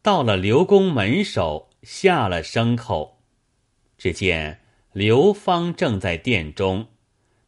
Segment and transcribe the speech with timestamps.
[0.00, 3.20] 到了刘公门首，下了牲口，
[3.96, 4.60] 只见
[4.92, 6.88] 刘芳正在殿中，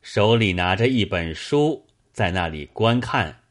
[0.03, 3.45] 手里拿着一本书，在那里观看。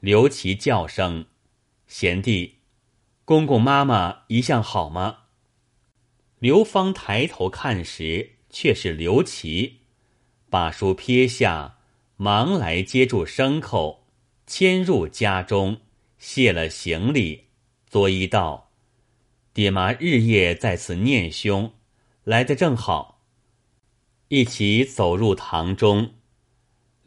[0.00, 1.26] 刘琦叫声
[1.86, 2.58] ：“贤弟，
[3.24, 5.18] 公公妈妈一向好吗？”
[6.40, 9.78] 刘芳抬头看时，却是刘琦，
[10.50, 11.78] 把书撇下，
[12.16, 14.06] 忙来接住牲口，
[14.46, 15.80] 牵入家中，
[16.18, 17.47] 卸了行李，
[17.88, 18.70] 作揖道
[19.54, 21.72] ：“爹妈日夜在此念兄，
[22.24, 23.24] 来的正好。”
[24.28, 26.12] 一起走入堂中，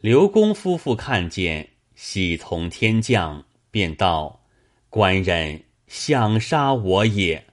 [0.00, 4.44] 刘公夫妇看见，喜从天降，便道
[4.90, 7.46] ：“官人想杀我也。”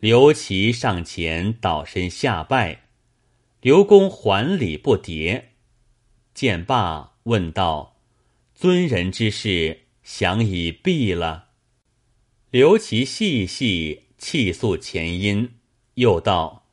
[0.00, 2.82] 刘琦上前倒身下拜，
[3.62, 5.44] 刘公还礼不迭。
[6.34, 7.96] 见罢，问道
[8.54, 11.46] ：“尊人之事，想已毕了？”
[12.58, 15.48] 刘琦细细泣诉前因，
[15.94, 16.66] 又道：“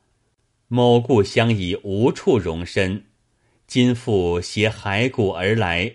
[0.66, 3.04] 某故乡已无处容身，
[3.68, 5.94] 今复携骸骨而来，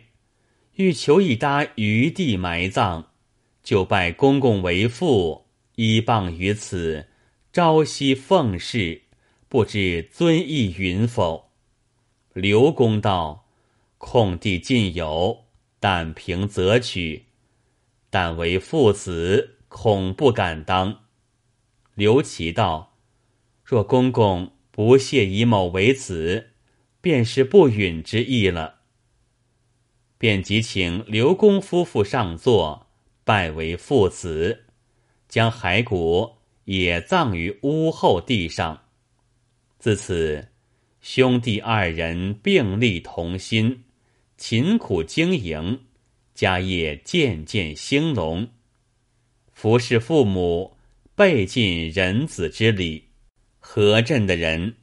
[0.76, 3.08] 欲求一搭余地埋葬，
[3.66, 7.08] 就拜公公为父，依傍于此。”
[7.52, 9.02] 朝夕奉侍，
[9.50, 11.52] 不知尊意允否？
[12.32, 13.46] 刘公道
[14.00, 15.48] ：“空地尽有，
[15.82, 17.26] 但凭择取。
[18.10, 21.06] 但为父子，恐不敢当。”
[21.96, 22.98] 刘琦道
[23.66, 26.52] ：“若公公不屑以某为子，
[27.00, 28.82] 便是不允之意了。”
[30.20, 32.88] 便即请刘公夫妇上座，
[33.24, 34.66] 拜为父子，
[35.28, 36.42] 将骸骨。
[36.66, 38.84] 也葬于屋后地上。
[39.80, 40.50] 自此，
[41.02, 43.84] 兄弟二人并力同心，
[44.38, 45.86] 勤苦经营，
[46.36, 48.50] 家业渐渐兴隆。
[49.62, 50.76] 服侍父母，
[51.14, 53.10] 备尽人子之礼。
[53.60, 54.78] 河镇的人，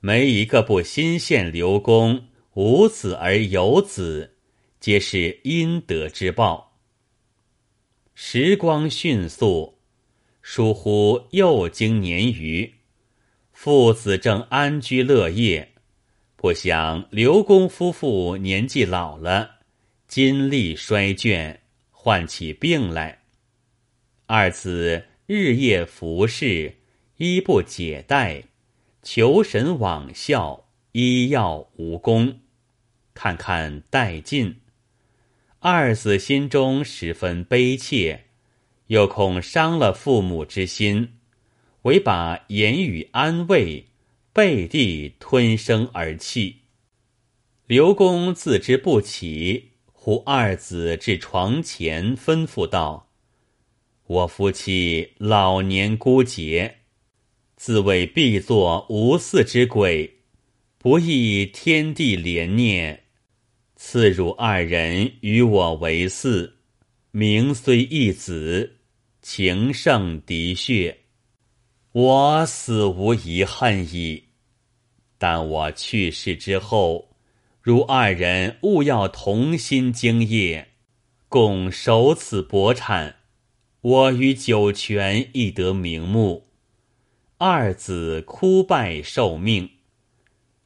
[0.00, 4.38] 没一个不心羡刘公无子而有子，
[4.80, 6.78] 皆是阴德之报。
[8.14, 9.78] 时光迅速。
[10.40, 12.72] 疏忽又经年余，
[13.52, 15.74] 父子正安居乐业，
[16.36, 19.56] 不想刘公夫妇年纪老了，
[20.08, 21.58] 筋力衰倦，
[21.90, 23.21] 患起病来。
[24.26, 26.76] 二子日夜服侍，
[27.16, 28.44] 衣不解带，
[29.02, 32.40] 求神往效，医药无功，
[33.14, 34.60] 看看殆尽。
[35.60, 38.24] 二子心中十分悲切。
[38.88, 41.14] 又恐伤了父母之心，
[41.82, 43.86] 唯把言语安慰，
[44.34, 46.62] 背地吞声而泣。
[47.66, 53.08] 刘公自知不起，呼二子至床前，吩咐道
[54.12, 56.80] ：“我夫妻老年孤竭，
[57.56, 60.18] 自谓必作无嗣之鬼，
[60.76, 63.04] 不亦天地怜念，
[63.74, 66.52] 赐汝二人与我为嗣，
[67.10, 68.78] 名虽一子。”
[69.22, 70.98] 情胜敌血，
[71.92, 74.24] 我死无遗恨矣。
[75.16, 77.14] 但我去世之后，
[77.60, 80.72] 如二人务要同心经业，
[81.28, 83.14] 共守此薄产，
[83.82, 86.46] 我与九泉亦得名目。
[87.38, 89.70] 二子哭拜受命，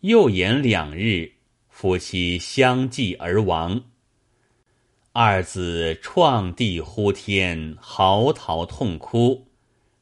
[0.01, 1.33] 又延两日，
[1.71, 3.85] 夫妻相继而亡。
[5.13, 9.47] 二子创地呼天，嚎啕痛哭，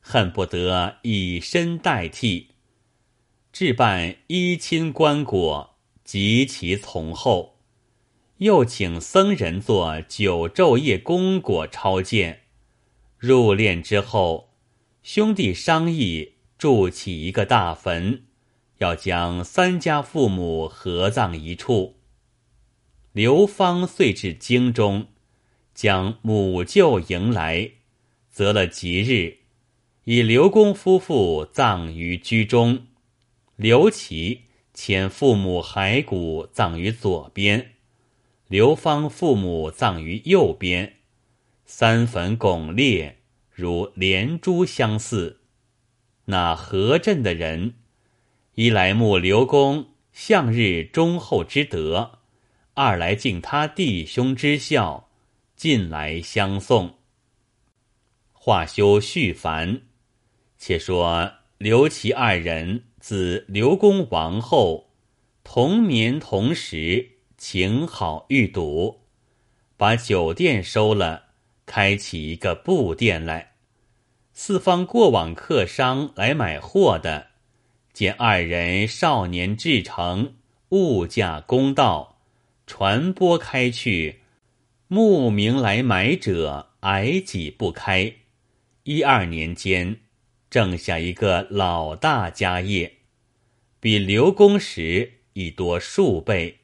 [0.01, 2.49] 恨不得以身代替。
[3.53, 5.69] 置办衣亲棺椁，
[6.03, 7.61] 极其从厚。
[8.39, 12.41] 又请僧人做九昼夜功果超荐。
[13.27, 14.51] 入殓之后，
[15.03, 18.25] 兄弟商议筑起一个大坟，
[18.81, 21.97] 要将三家父母合葬一处。
[23.13, 25.07] 刘芳遂至京中，
[25.75, 27.71] 将母舅迎来，
[28.29, 29.39] 择了吉日，
[30.05, 32.89] 以刘公夫妇葬于居中，
[33.57, 34.43] 刘琦
[34.75, 37.73] 遣父母骸骨葬于左边，
[38.49, 40.97] 刘芳父母葬于右边，
[41.67, 43.19] 三坟拱列，
[43.51, 45.41] 如连珠相似。
[46.27, 47.75] 那何镇的人，
[48.55, 52.19] 一来慕刘公向日忠厚之德。
[52.75, 55.09] 二来敬他弟兄之孝，
[55.55, 56.99] 近来相送。
[58.33, 59.83] 话休续繁，
[60.59, 64.91] 且说刘琦二人自刘公亡后，
[65.45, 69.03] 同眠同食，情好欲笃，
[69.77, 71.27] 把酒店收了，
[71.67, 73.53] 开起一个布店来，
[74.33, 77.29] 四方过往客商来买货的，
[77.93, 80.35] 见二人少年至诚，
[80.71, 82.21] 物价公道，
[82.67, 84.21] 传播开去，
[84.89, 88.13] 慕名来买者矮挤不开。
[88.83, 90.01] 一二年间，
[90.51, 92.93] 挣下一个老大家业，
[93.81, 96.59] 比刘公时已多数倍。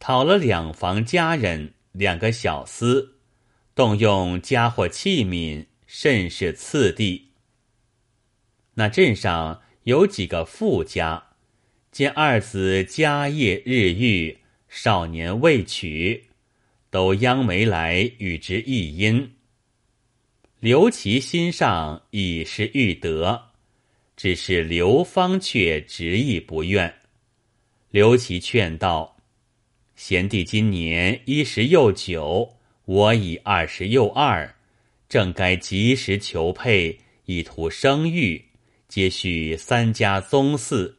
[0.00, 3.06] 讨了两房家人，两个小厮，
[3.74, 7.28] 动用家伙器皿，甚是次第。
[8.74, 11.30] 那镇上有几个富家，
[11.90, 14.38] 见二子家业日愈，
[14.68, 16.24] 少年未娶，
[16.90, 19.28] 都央媒来与之议姻。
[20.58, 23.50] 刘琦心上已是欲得，
[24.16, 26.94] 只是刘芳却执意不愿。
[27.90, 29.16] 刘琦劝道。
[29.96, 32.56] 贤弟今年一十又九，
[32.90, 34.56] 我已二十又二，
[35.08, 38.46] 正该及时求配，以图生育，
[38.88, 40.94] 接续三家宗嗣。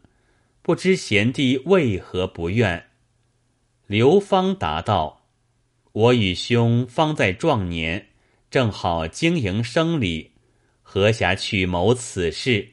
[0.62, 2.86] 不知贤弟为何不愿？
[3.88, 5.26] 刘芳答道
[5.92, 8.08] ：“我与兄方在壮年，
[8.50, 10.32] 正好经营生理，
[10.82, 12.70] 何暇去谋此事？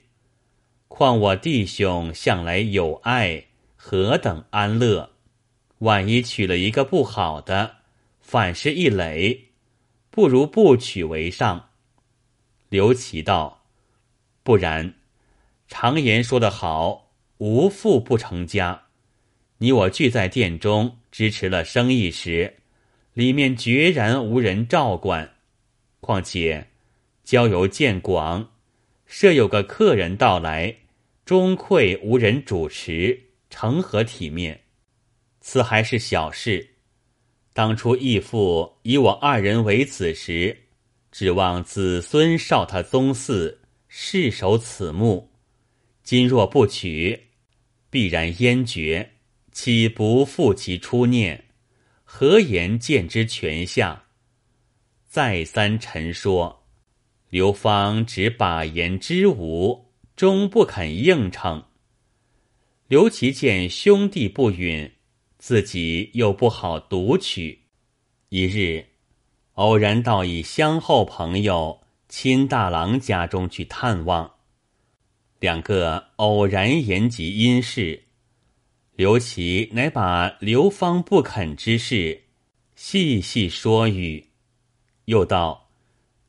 [0.87, 5.11] 况我弟兄向来有爱，何等安乐？”
[5.79, 7.78] 万一娶了一个不好的，
[8.31, 9.53] 反是一累，
[10.11, 11.71] 不如不取为上。
[12.69, 13.65] 刘琦道
[14.45, 14.97] ：“不然，
[15.67, 18.83] 常言说得好，无父不成家。
[19.57, 22.57] 你我聚在店中支持了生意时，
[23.15, 25.37] 里面决然无人照管。
[26.01, 26.69] 况且
[27.25, 28.51] 交游渐广，
[29.07, 30.77] 设有个客人到来，
[31.25, 34.65] 终愧无人主持，成何体面？”
[35.41, 36.75] 此还是小事。
[37.59, 40.57] 当初义父以我二人为子时，
[41.11, 43.57] 指望子孙少他宗嗣，
[43.89, 45.33] 世守此墓。
[46.05, 47.31] 今若不娶，
[47.91, 49.15] 必然焉绝，
[49.51, 51.47] 岂不负其初念？
[52.05, 54.05] 何言见之全相？
[55.09, 56.65] 再三陈说，
[57.29, 61.65] 刘芳只把言之无，终不肯应承。
[62.87, 64.93] 刘琦见兄弟不允。
[65.39, 67.61] 自己又不好读取，
[68.29, 68.87] 一日
[69.55, 74.35] 偶然到一乡后朋友亲大郎家中去探望，
[75.39, 78.03] 两个偶然言及因事，
[78.97, 82.25] 刘琦乃把刘芳不肯之事
[82.75, 84.27] 细细说与，
[85.05, 85.71] 又道：“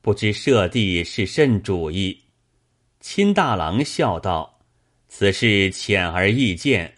[0.01, 2.25] 不知舍弟是甚主意？”
[3.01, 4.59] 亲大郎笑道
[5.09, 6.97] ：“此事浅而易见。”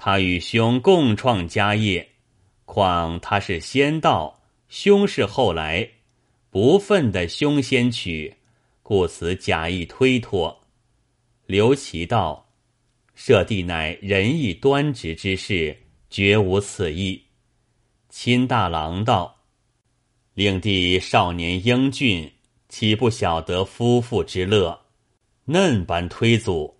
[0.00, 2.08] 他与兄共创家业，
[2.64, 5.90] 况他是先到，兄是后来，
[6.50, 8.32] 不忿的兄先娶，
[8.84, 10.60] 故此假意推脱。
[11.46, 12.48] 刘琦道
[13.16, 15.76] ：“舍弟乃仁义端直之士，
[16.08, 17.20] 绝无此意。”
[18.08, 19.40] 亲大郎道
[20.34, 22.30] ：“令弟少年英俊，
[22.68, 24.80] 岂不晓得夫妇之乐？
[25.46, 26.78] 嫩般推阻，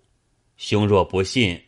[0.55, 1.61] 兄若不信。”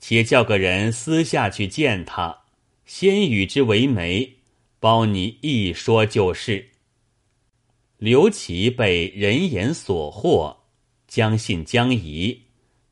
[0.00, 2.40] 且叫个人私下去见他，
[2.84, 4.38] 先与之为媒，
[4.80, 6.70] 包你一说就是。
[7.98, 10.56] 刘琦被人言所惑，
[11.06, 12.44] 将信将疑，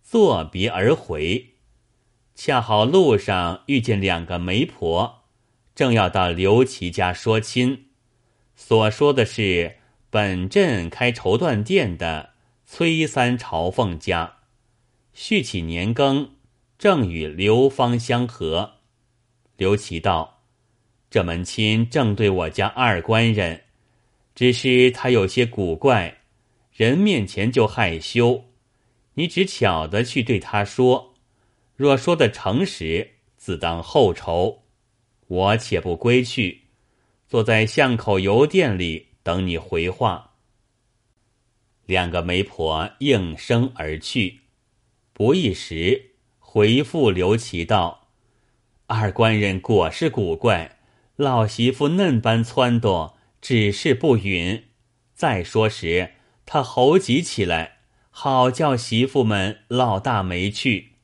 [0.03, 1.55] 作别而回。
[2.35, 5.25] 恰好路上遇见两个媒婆，
[5.75, 7.87] 正要到刘琦家说亲，
[8.55, 9.77] 所说的是
[10.11, 12.35] 本镇开绸缎店的
[12.67, 14.37] 崔三朝凤家，
[15.15, 16.33] 续起年羹。
[16.79, 18.75] 正与刘芳相合，
[19.57, 20.45] 刘琦道
[21.11, 23.65] ：“这门亲正对我家二官人，
[24.33, 26.23] 只是他有些古怪，
[26.73, 28.45] 人面前就害羞。
[29.15, 31.17] 你只巧的去对他说，
[31.75, 34.63] 若说的诚实，自当后酬。
[35.27, 36.63] 我且不归去，
[37.27, 40.37] 坐在巷口油店里等你回话。”
[41.87, 44.43] 两个媒婆应声而去，
[45.13, 46.08] 不一时。
[46.59, 48.09] 回复刘琦道
[48.89, 50.81] ：“二官人果是古怪，
[51.15, 54.65] 老媳妇嫩般撺掇，只是不允。
[55.15, 57.79] 再说时，他猴急起来，
[58.11, 60.95] 好叫媳妇们老大没去。”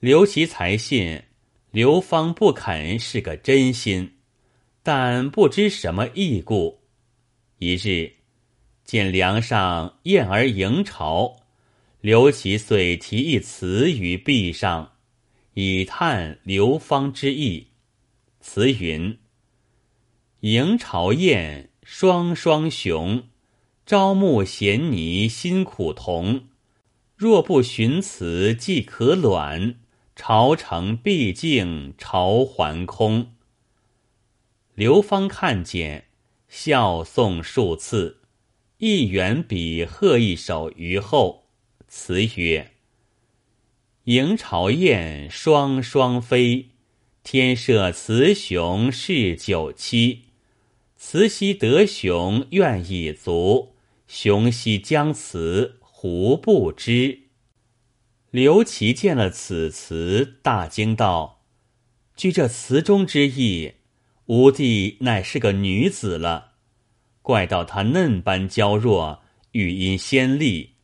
[0.00, 1.24] 刘琦才信
[1.70, 4.14] 刘芳不肯是个真心，
[4.82, 6.80] 但不知什么异故。
[7.58, 8.10] 一日
[8.84, 11.37] 见梁上燕儿迎朝。
[12.00, 14.92] 刘琦遂题一词于壁上，
[15.54, 17.70] 以叹刘芳之意。
[18.40, 19.18] 词云
[20.40, 23.24] ：“迎朝燕，双双雄，
[23.84, 26.46] 朝暮衔泥辛苦同。
[27.16, 29.80] 若不寻此即可卵，
[30.14, 33.34] 朝成毕竟朝还空。
[34.76, 36.04] 刘芳看见，
[36.48, 38.20] 笑诵数次，
[38.76, 41.47] 一远笔贺一首于后，
[41.88, 42.72] 词曰
[44.04, 46.68] ：“迎朝燕双双飞，
[47.24, 50.26] 天设雌雄是九七。
[50.96, 53.74] 雌兮得雄愿已足，
[54.06, 57.22] 雄兮将雌。”胡不知？
[58.30, 61.42] 刘琦见了此词，大惊道
[62.14, 63.72] ：“据这词中之意，
[64.26, 66.52] 吾弟乃是个女子了。
[67.20, 70.74] 怪到她嫩般娇弱，语音鲜丽，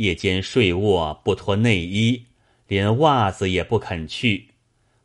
[0.00, 2.24] 夜间睡卧不脱内衣，
[2.66, 4.48] 连袜子也不肯去，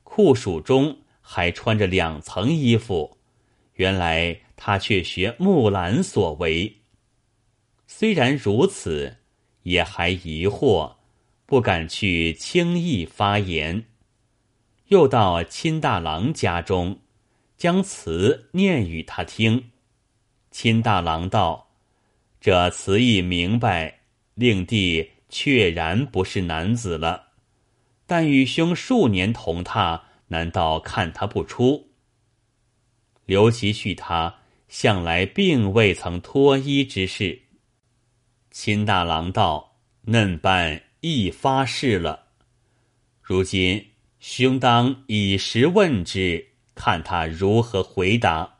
[0.04, 3.18] 酷暑中还穿着两层衣服。
[3.74, 6.78] 原来他却学木兰所为。
[7.88, 9.18] 虽然如此。”
[9.66, 10.98] 也还疑惑，
[11.48, 13.86] 不敢去轻易发言。
[14.90, 17.00] 又到亲大郎家中，
[17.58, 19.72] 将词念与他听。
[20.52, 21.72] 亲大郎道
[22.40, 23.95] ：“这词意明白，
[24.36, 27.32] 令弟确然不是男子了。
[28.06, 31.90] 但与兄数年同榻，难道看他不出？”
[33.26, 34.36] 刘琦续他
[34.68, 37.42] 向来并未曾脱衣之事。
[38.52, 42.28] 秦大郎道：“嫩般亦发誓了，
[43.22, 43.88] 如今
[44.20, 48.60] 兄当以实问之，看他如何回答。”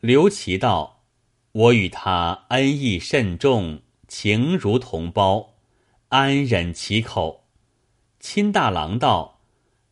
[0.00, 1.04] 刘琦道
[1.52, 5.54] ：“我与他恩义甚重，情如同胞，
[6.08, 7.44] 安忍其口？”
[8.18, 9.40] 亲大郎道：“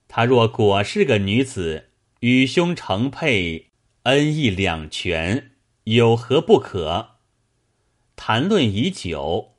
[0.08, 3.70] 他若果是个女子，与兄成配，
[4.02, 5.52] 恩义两全，
[5.84, 7.10] 有何不可？”
[8.16, 9.54] 谈论已久，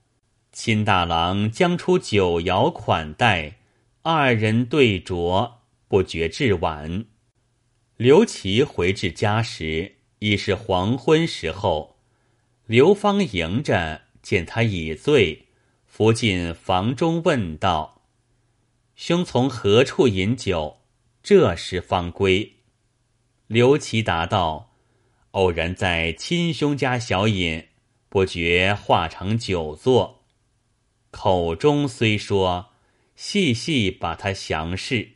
[0.51, 3.59] 亲大郎将出酒肴款待，
[4.01, 5.53] 二人对酌，
[5.87, 7.05] 不觉至晚。
[7.95, 11.95] 刘琦回至家时，已是黄昏时候。
[12.65, 15.47] 刘芳迎着，见他已醉，
[15.87, 18.03] 扶进房中，问道
[18.95, 20.81] ：“兄从何处饮酒？
[21.23, 22.57] 这时方归？”
[23.47, 24.75] 刘琦答道
[25.31, 27.69] ：“偶然在亲兄家小饮。”
[28.07, 30.23] 不觉化成久坐，
[31.09, 32.69] 口中虽说，
[33.15, 35.13] 细细把他详视。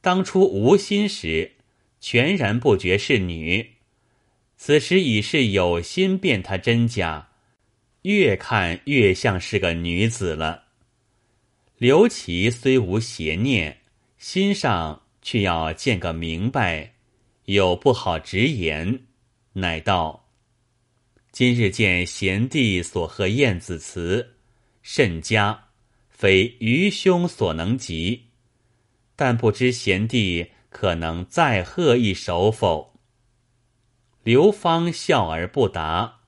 [0.00, 1.52] 当初无心时，
[2.00, 3.76] 全然不觉是女；
[4.56, 7.29] 此时已是有心辨他真假，
[8.02, 10.64] 越看越像是个女子了。
[11.76, 13.78] 刘琦虽无邪念，
[14.18, 16.94] 心上却要见个明白，
[17.44, 19.00] 有不好直言，
[19.54, 20.28] 乃道。
[21.32, 24.36] 今日见贤弟所贺燕子词，
[24.82, 25.68] 甚佳，
[26.08, 28.26] 非愚兄所能及。
[29.14, 32.98] 但不知贤弟可能再贺一首否？
[34.22, 36.19] 刘芳笑而不答，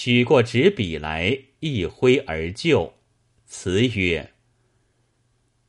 [0.00, 2.94] 取过纸笔来，一挥而就。
[3.46, 4.32] 词曰：“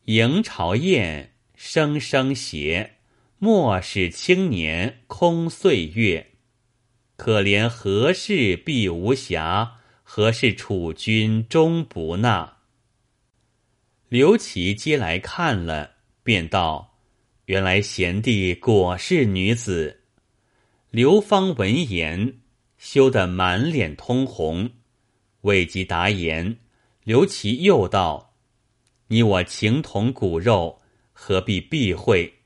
[0.05, 2.97] 迎朝宴，声声谐，
[3.39, 6.27] 莫使青年空岁月。”
[7.17, 9.71] 可怜何事必无暇？
[10.03, 12.59] 何事楚君终不纳？
[14.09, 16.99] 刘琦接来看了，便道
[17.45, 20.01] ：“原来贤弟果是女子。”
[20.91, 22.38] 刘芳闻言，
[22.79, 24.71] 羞得满脸通红，
[25.41, 26.57] 未及答言，
[27.03, 28.33] 刘琦又道
[29.09, 30.81] ：“你我情同骨肉，
[31.13, 32.39] 何必避讳？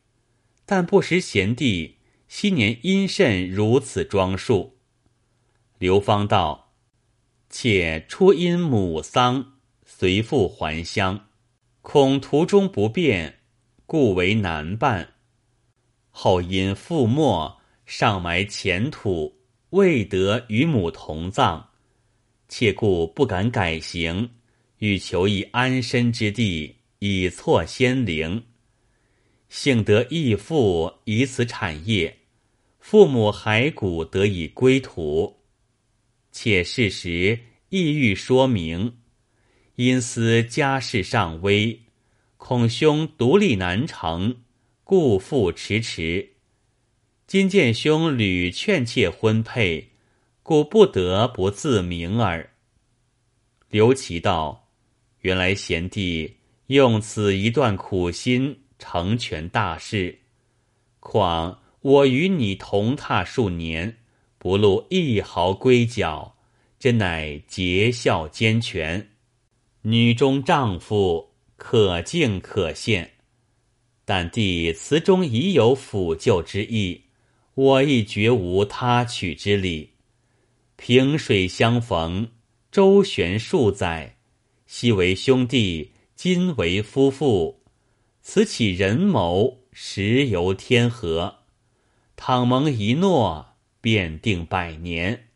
[0.66, 2.00] 但不识贤弟。”
[2.36, 4.80] 昔年因甚如此装束？
[5.78, 6.74] 刘芳道
[7.48, 9.54] ：“且初因母丧，
[9.86, 11.28] 随父还乡，
[11.84, 13.42] 恐途中不便，
[13.86, 15.14] 故为难办。
[16.10, 19.43] 后因父没，上埋前土，
[19.74, 21.66] 未得与母同葬，
[22.48, 24.30] 妾故不敢改行，
[24.78, 28.44] 欲求一安身之地，以错先灵。
[29.50, 32.20] 幸得义父以此产业。”
[32.80, 35.38] 父母骸骨得以归土，
[36.34, 37.40] 且事实
[37.70, 38.98] 意欲说明，
[39.78, 41.80] 因思家事尚微，
[42.36, 44.36] 恐兄独立难成，
[44.84, 46.33] 故复迟迟。
[47.34, 49.90] 今见兄屡劝妾婚配，
[50.44, 52.52] 故不得不自明耳。
[53.72, 54.68] 刘琦道
[55.22, 56.36] ：“原来贤弟
[56.68, 60.20] 用此一段苦心成全大事，
[61.00, 63.98] 况。”我与你同榻数年，
[64.38, 66.36] 不露一毫龟角，
[66.78, 69.10] 真乃节孝兼全。
[69.82, 73.10] 女中丈夫可敬可羡，
[74.06, 77.03] 但弟词中已有抚救之意，
[77.56, 79.92] 我亦绝无他取之理。
[80.76, 82.32] 萍水相逢，
[82.72, 84.18] 周旋数载，
[84.66, 87.62] 昔为兄弟，今为夫妇，
[88.22, 91.40] 此起人谋，实由天和。
[92.16, 95.30] 倘蒙一诺，便定百年。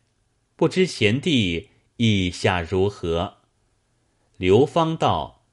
[0.56, 3.38] 不知贤弟意下如何？
[4.36, 5.44] 刘芳道：“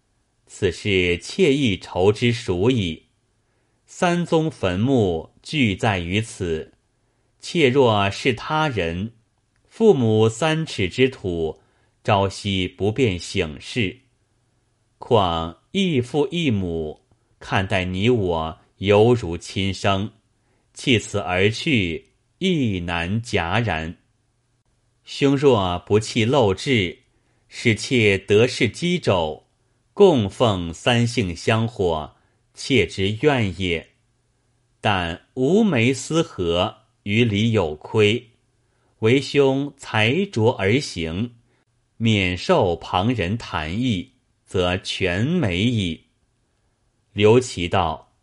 [0.47, 3.04] 此事妾意筹之熟矣。
[3.85, 6.73] 三宗坟墓俱在于此，
[7.39, 9.13] 妾若是他人，
[9.67, 11.61] 父母三尺之土，
[12.03, 13.99] 朝夕不便省事。
[14.97, 17.01] 况异父异母，
[17.39, 20.11] 看待你我犹如亲生。”
[20.73, 23.95] 弃此而去，亦难戛然。
[25.05, 26.99] 兄若不弃陋质，
[27.47, 29.45] 使妾得势机肘，
[29.93, 32.14] 供奉三姓香火，
[32.55, 33.89] 妾之愿也。
[34.81, 38.31] 但无媒私合，于理有亏，
[38.99, 41.35] 为兄才着而行，
[41.97, 44.13] 免受旁人谈议，
[44.45, 46.05] 则全美矣。
[47.13, 48.13] 刘琦道：“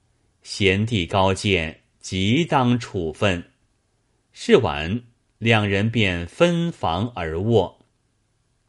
[0.43, 3.53] 贤弟高见。”即当处分。
[4.33, 5.05] 是晚，
[5.39, 7.87] 两人便分房而卧。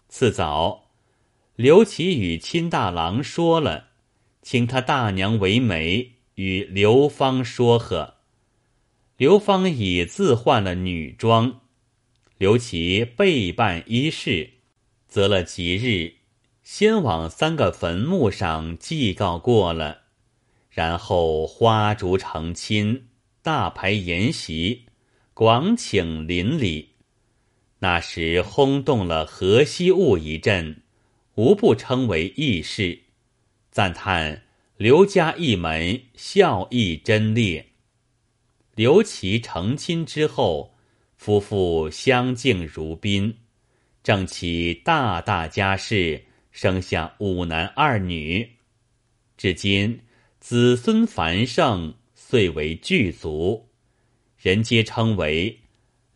[0.08, 0.91] 次早，
[1.55, 3.88] 刘琦与亲大郎说了，
[4.44, 8.16] 请他大娘为媒，与刘芳说和。
[9.18, 11.62] 刘芳已自换了女装，
[12.38, 14.52] 刘琦备办衣饰，
[15.08, 16.16] 择了吉日，
[16.62, 20.02] 先往三个坟墓上祭告过了，
[20.70, 23.08] 然后花烛成亲。
[23.42, 24.86] 大排筵席，
[25.34, 26.92] 广请邻里。
[27.80, 30.82] 那时轰动了河西务一阵，
[31.36, 33.02] 无不称为义事，
[33.74, 34.44] 赞叹
[34.77, 37.70] 刘家一门孝义真烈。
[38.75, 40.75] 刘琦成亲之后，
[41.18, 43.38] 夫妇相敬如宾，
[44.03, 48.51] 正其大大家室，生下五男二女，
[49.36, 50.01] 至今
[50.40, 51.96] 子孙繁盛。
[52.16, 53.70] 遂为巨族，
[54.38, 55.59] 人皆称为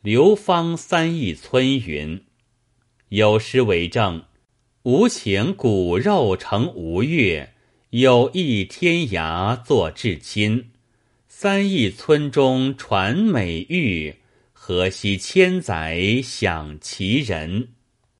[0.02, 2.24] 刘芳三义村云。
[3.10, 4.26] 有诗为证
[4.88, 7.52] ：“无情骨肉成吴越，
[7.89, 10.69] 有意天涯作至亲。
[11.28, 14.15] 三义村中传美玉，
[14.54, 17.67] 河西千载享其人。”